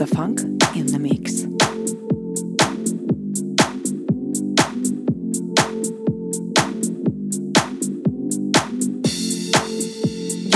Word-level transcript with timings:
the 0.00 0.06
Funk 0.06 0.40
in 0.74 0.86
the 0.86 0.98
Mix. 0.98 1.42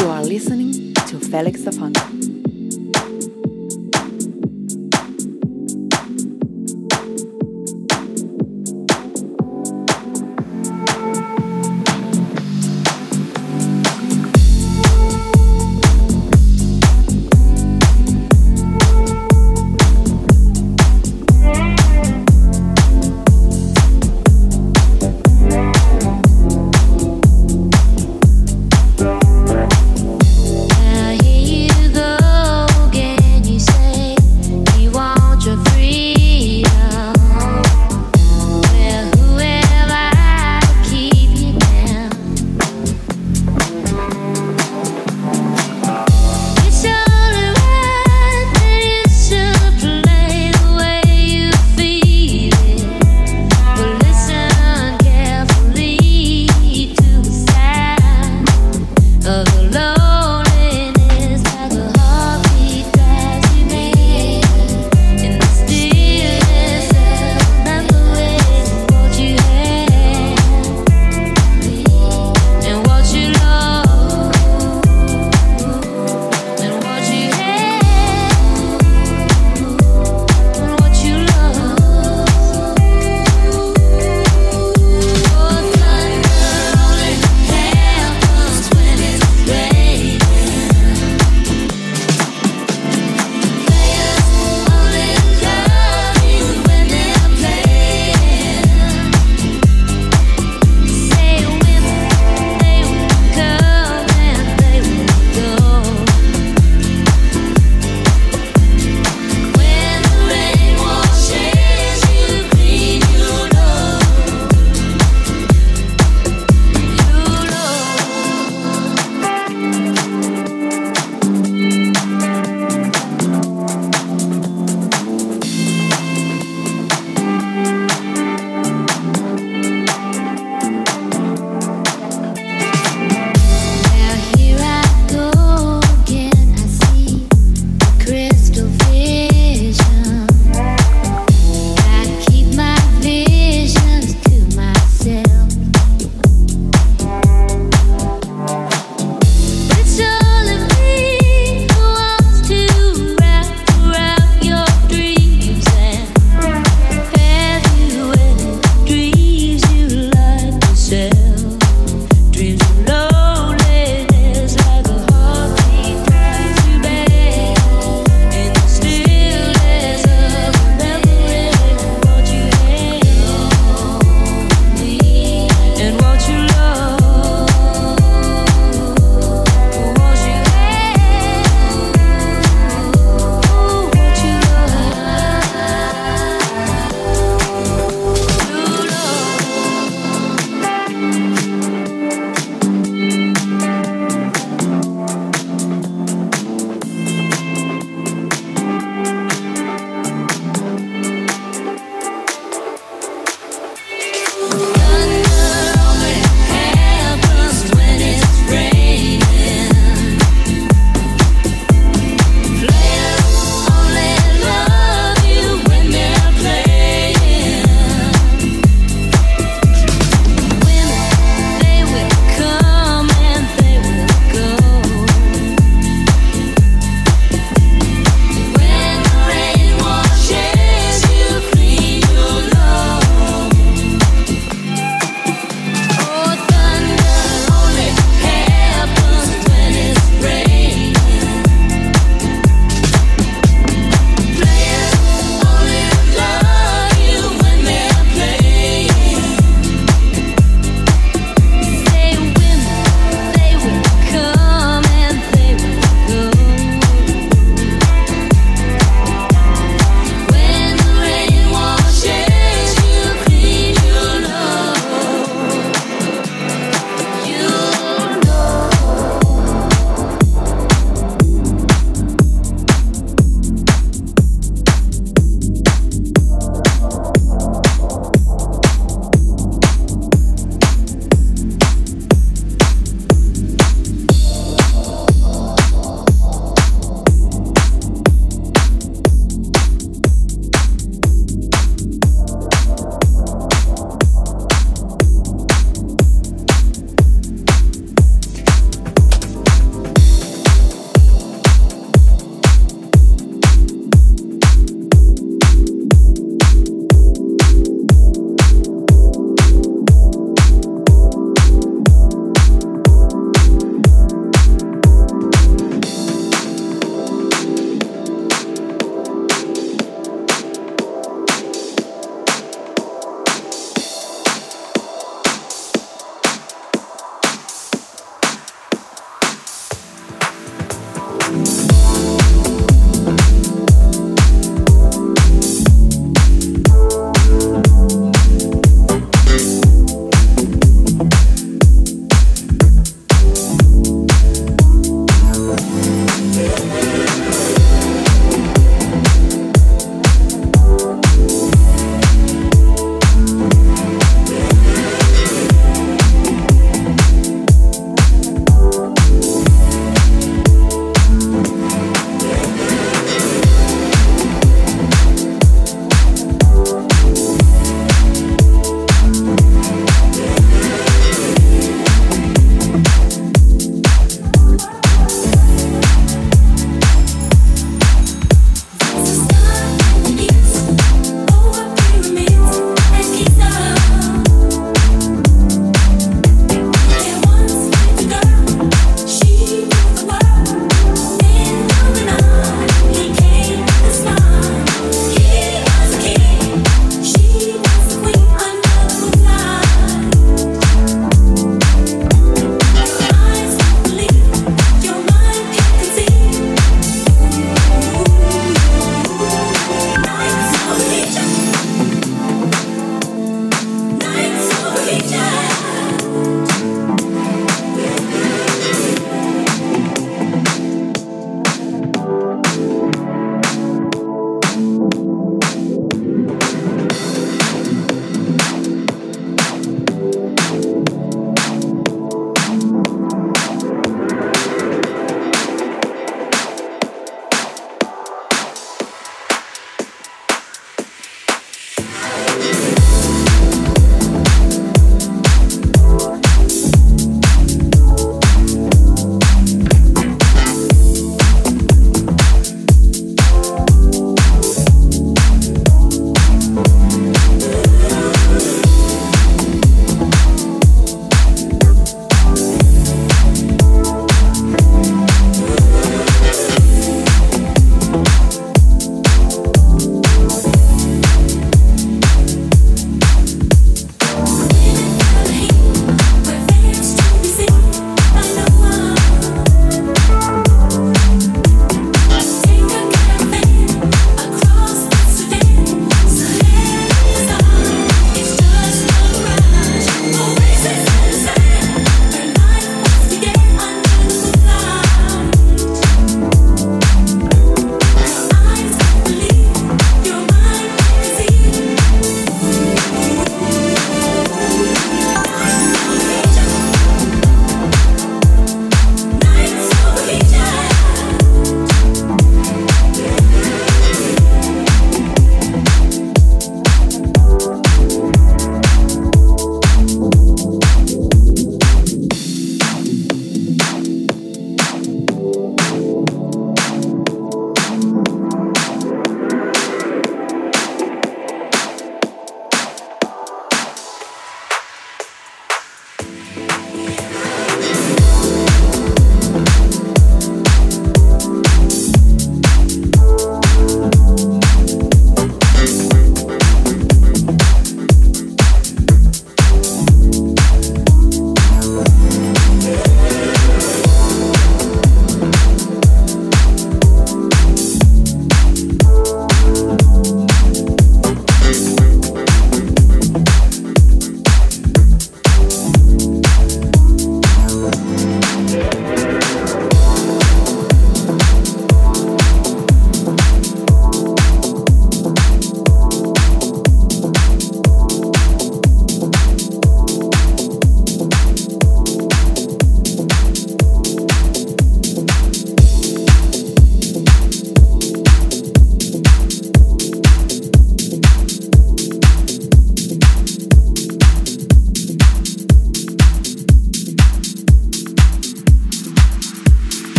You 0.00 0.08
are 0.08 0.24
listening 0.24 0.94
to 0.94 1.20
Felix 1.20 1.60
Da 1.60 1.72
Funk. 1.72 2.13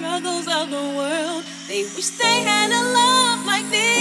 On 0.00 0.70
They 1.68 1.82
was 1.82 2.06
said. 2.06 2.46
If 2.46 2.72
a 2.72 2.82
love. 2.92 3.91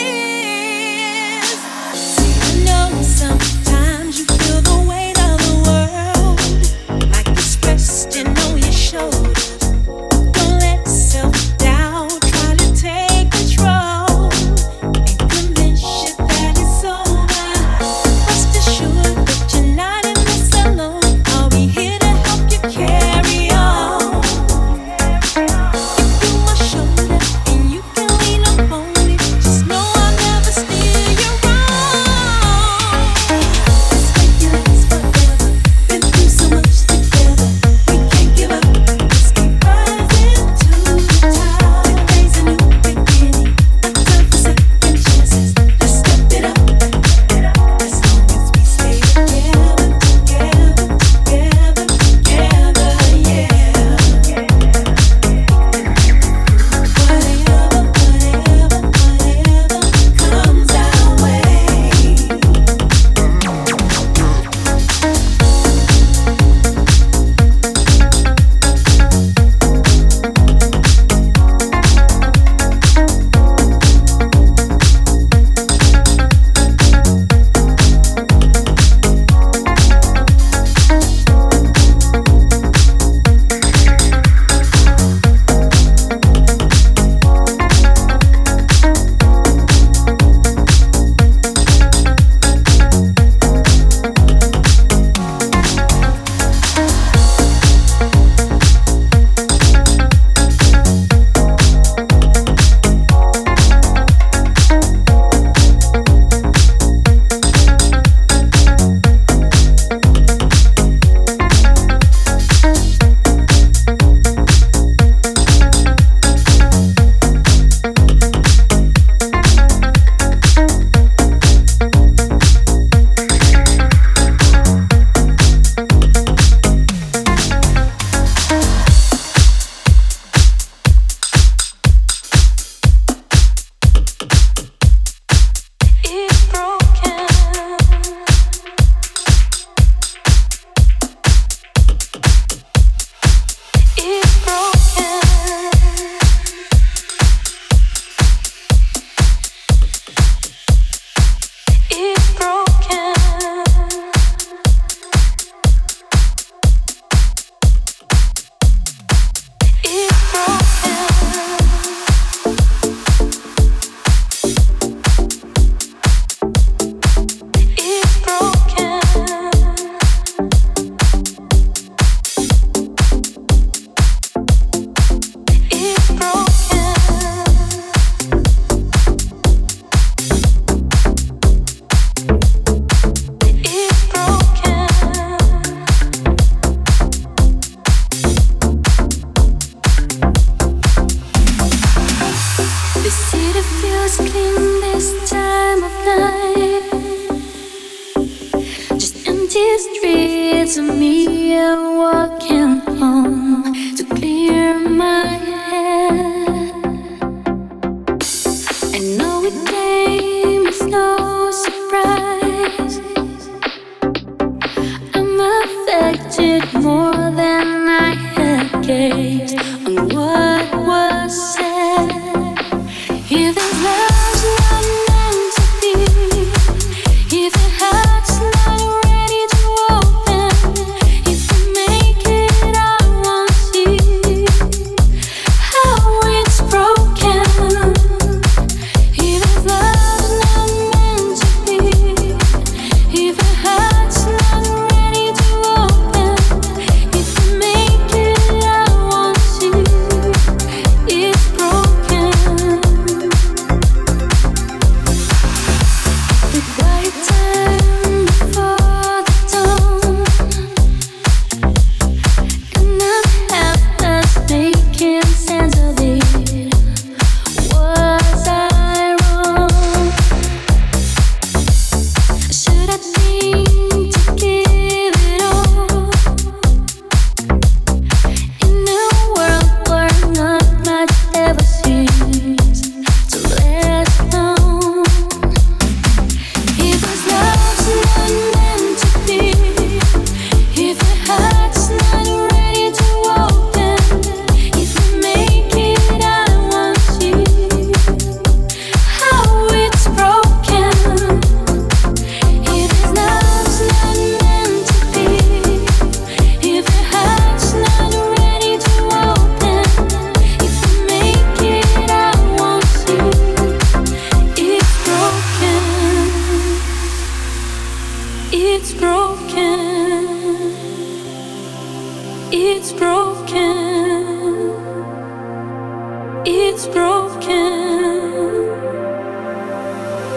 It's 326.44 326.88
broken, 326.88 327.44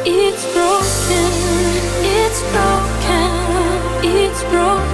it's 0.05 0.45
broken, 0.53 1.33
it's 4.03 4.43
broken. 4.51 4.94